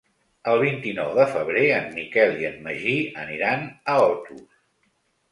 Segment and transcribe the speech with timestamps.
[0.51, 4.41] El vint-i-nou de febrer en Miquel i en Magí aniran a Otos.